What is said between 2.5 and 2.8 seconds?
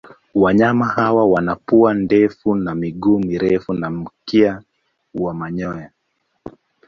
na